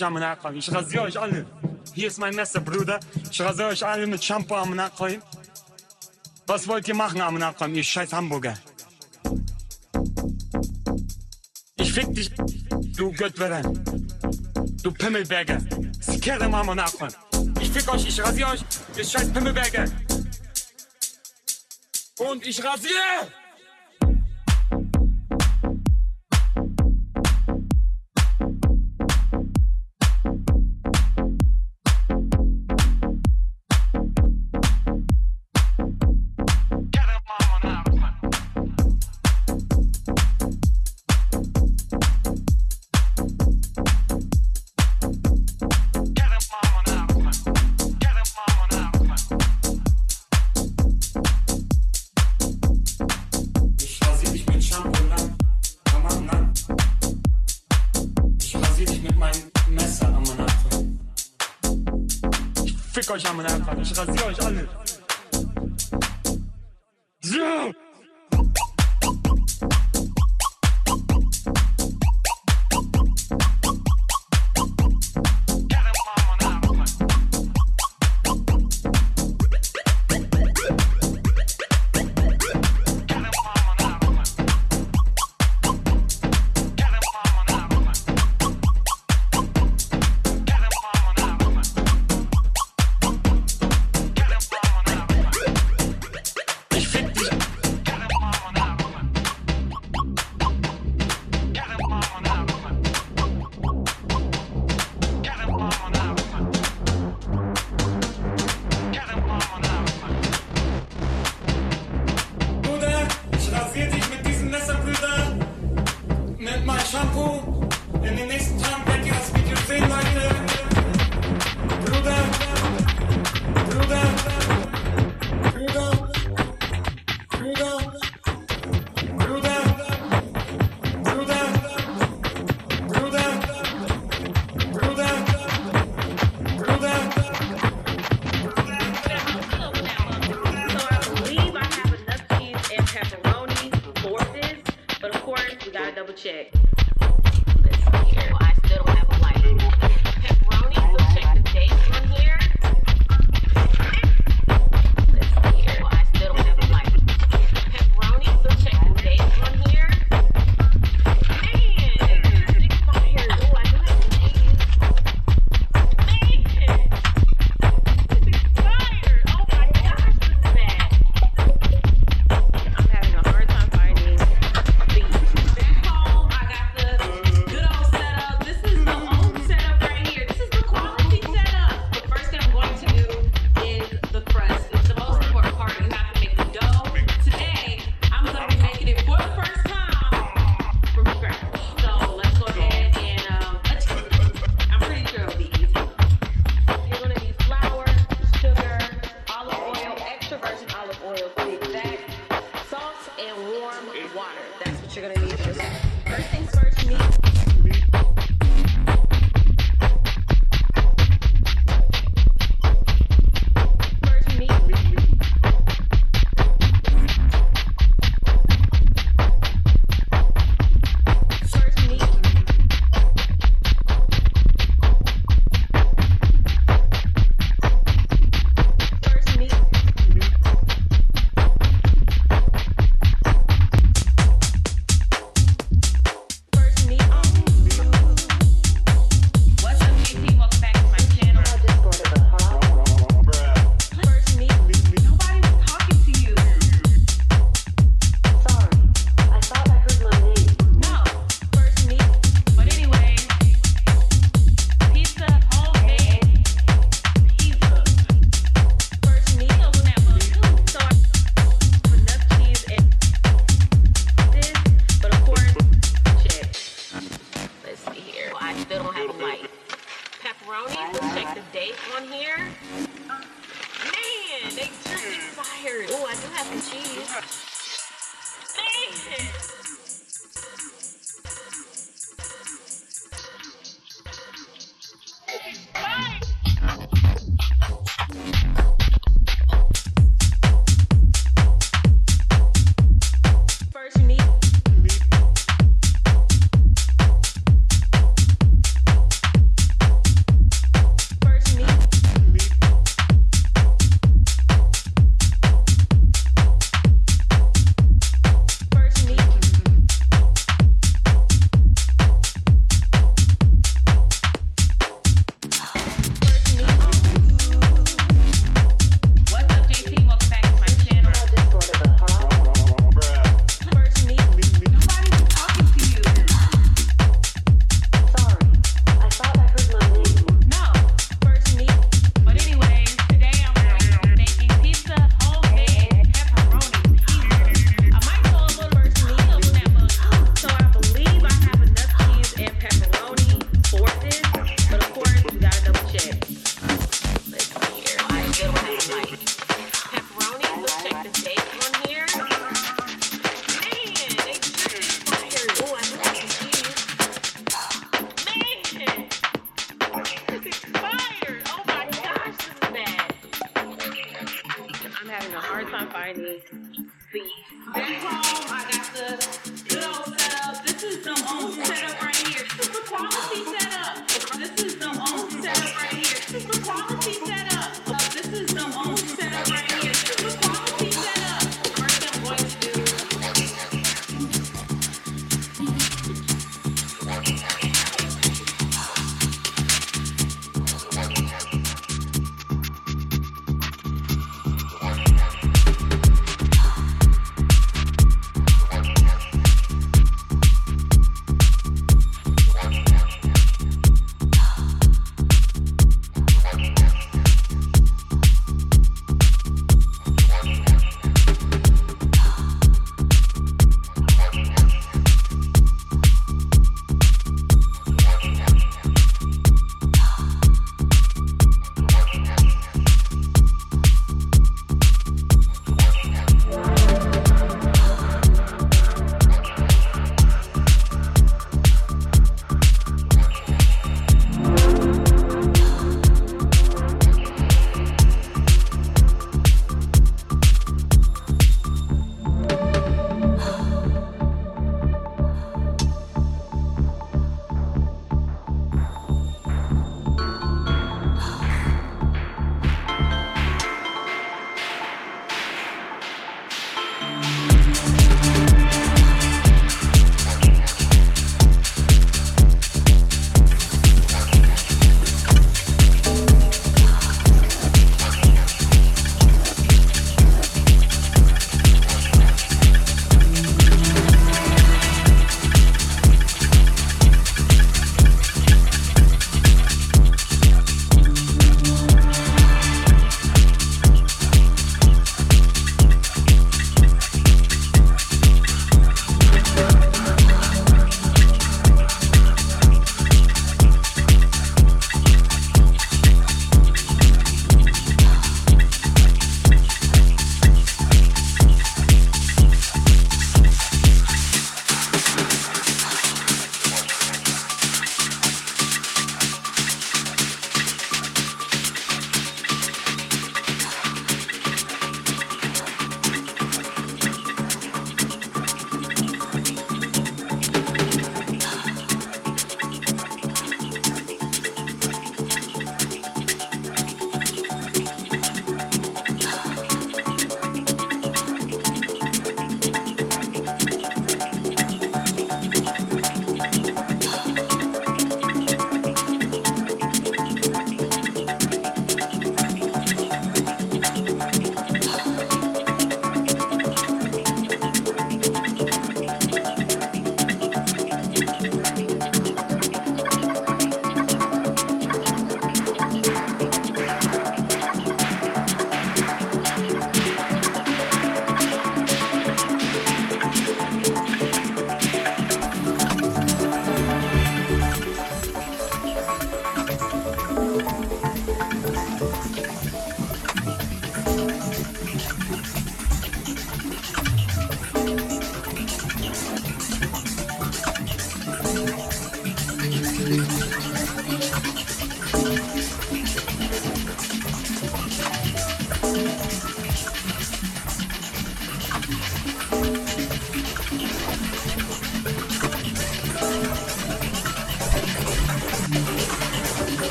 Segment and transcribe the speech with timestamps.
[0.00, 0.56] euch am Nachfragen.
[0.56, 1.46] Ich rasiere euch alle.
[1.94, 3.00] Hier ist mein Messer, Bruder.
[3.30, 5.22] Ich rasiere euch alle mit Shampoo am Nachfragen.
[6.46, 8.54] Was wollt ihr machen am Nachfragen, ihr scheiß Hamburger?
[11.76, 12.30] Ich fick dich,
[12.96, 13.84] du Göttwerin.
[14.82, 15.58] Du Pimmelberger.
[16.00, 17.14] Sikere Mama Nachfragen.
[17.60, 18.64] Ich fick euch, ich rasiere euch,
[18.96, 19.84] ihr scheiß Pimmelberger.
[22.18, 23.39] Und ich rasiere!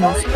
[0.00, 0.27] Most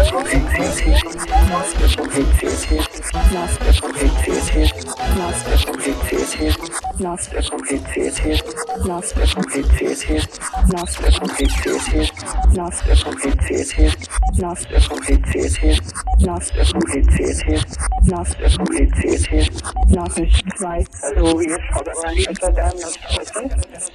[19.89, 20.85] Nachricht 2.
[21.03, 22.53] Hallo, hier Frau Dr.
[22.53, 22.87] Daniel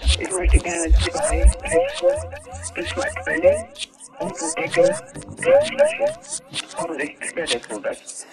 [0.01, 2.07] Ich möchte gerne zwei Texte
[2.73, 3.65] Bismarck Berlin
[4.19, 4.55] und es
[7.69, 8.01] nur das.
[8.01, 8.27] Ist,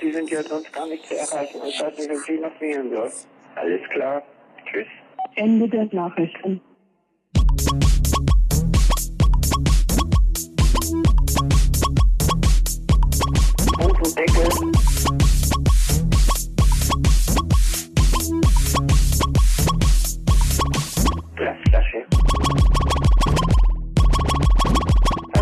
[0.00, 1.60] die sind ja sonst gar nicht zu erreichen.
[1.66, 3.12] Ich weiß nicht, ob sie noch wählen soll.
[3.56, 4.22] Alles klar.
[4.66, 4.86] Tschüss.
[5.34, 6.60] Ende der Nachrichten.
[13.78, 14.48] Und eine Decke
[21.36, 22.21] Glasflasche.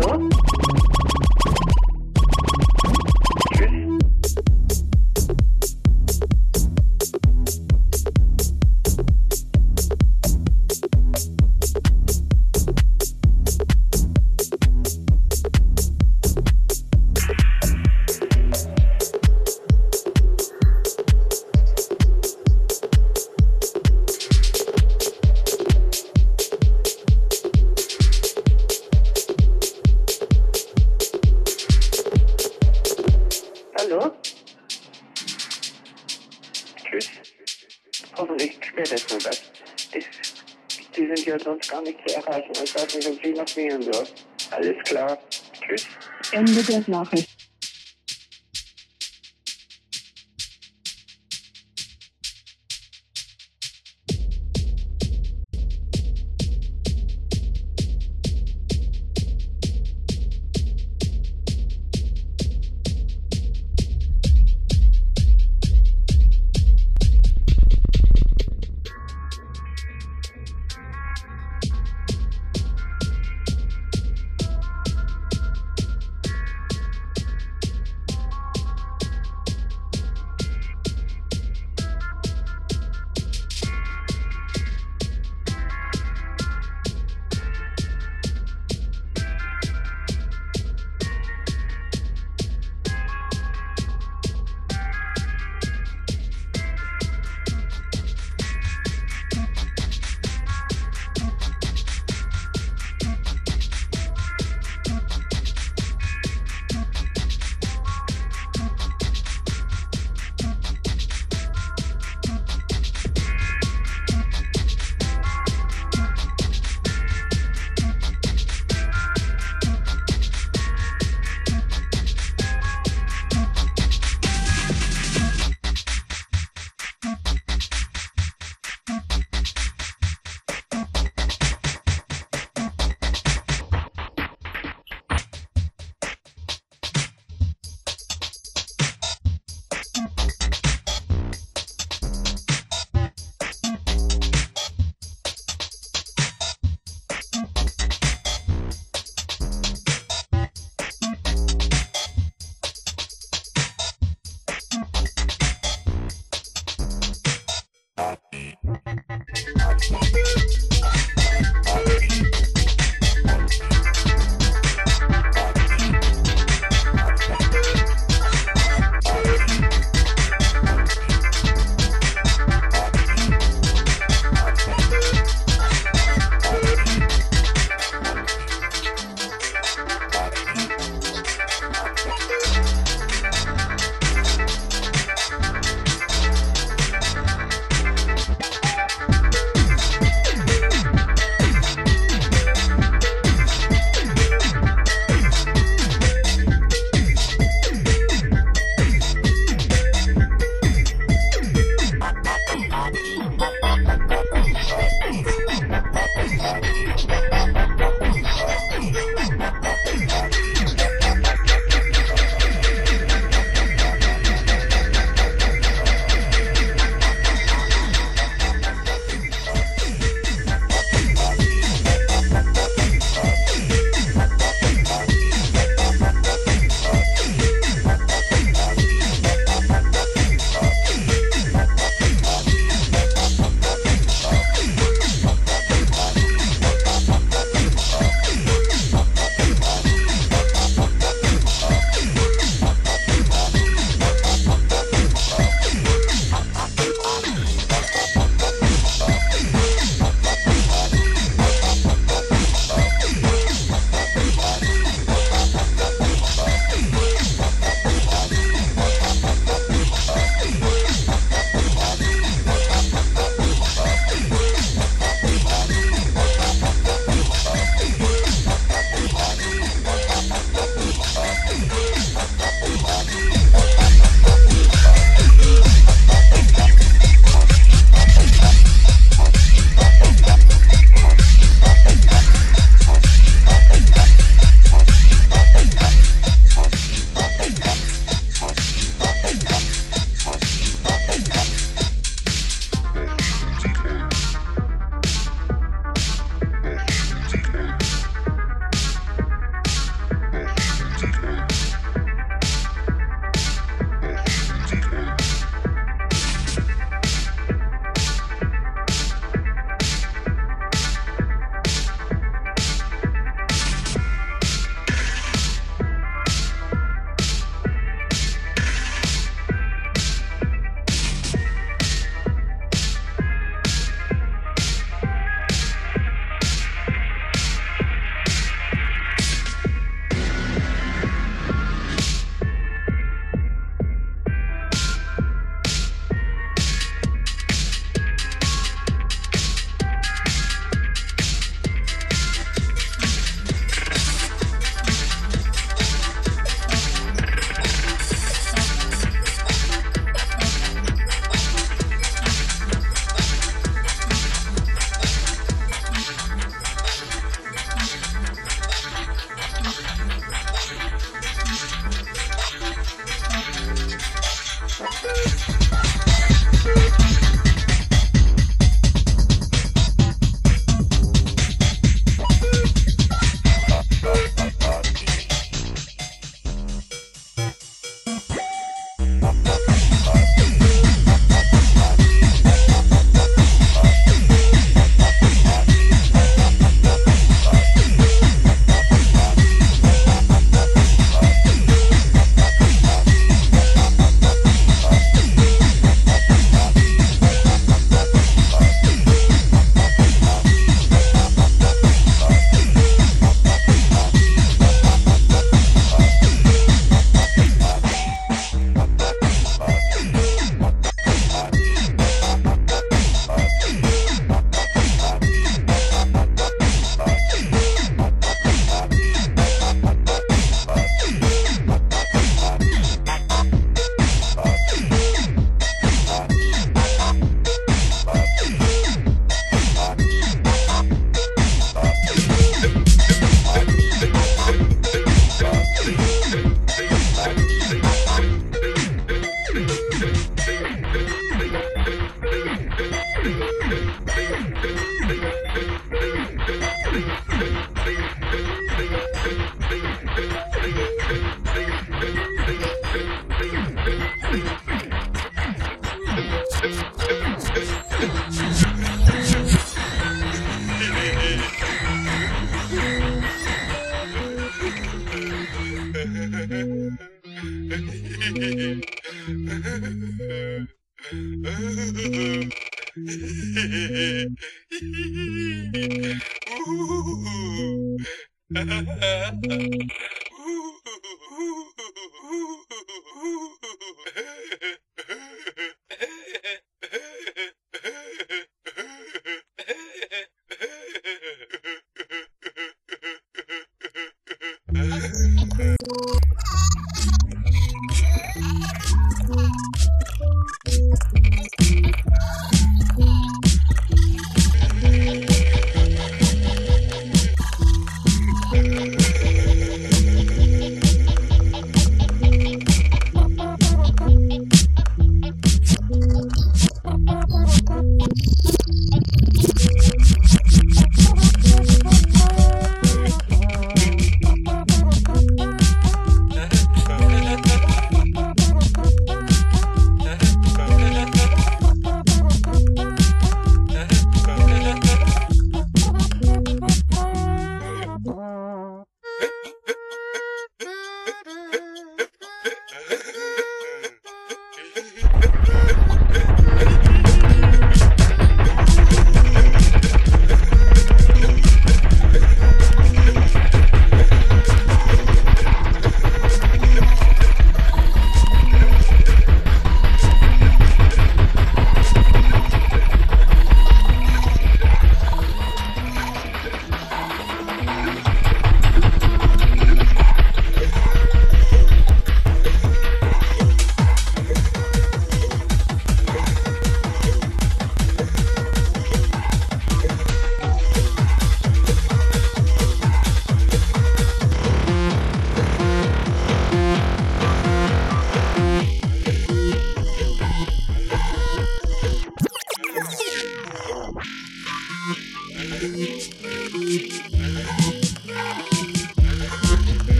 [0.00, 0.31] Hallo?
[43.42, 44.06] Noch wählen soll.
[44.50, 45.18] Alles klar.
[45.52, 45.86] Tschüss.
[46.32, 47.28] Ende der Nachricht.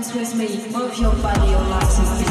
[0.00, 2.29] Dance with me, move your body, your legs and